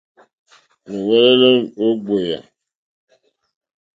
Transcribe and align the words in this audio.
Nù 0.87 0.97
wɛ́lɛ́lɛ́ 1.07 1.67
ó 1.83 1.87
ɡbèyà. 2.01 2.39